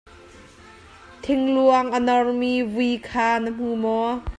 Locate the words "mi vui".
2.39-2.91